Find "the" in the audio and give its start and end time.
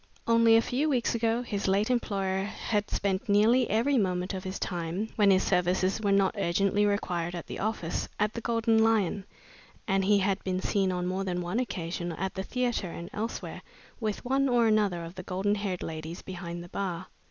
7.45-7.59, 8.33-8.41, 12.33-12.41, 15.13-15.21, 16.63-16.69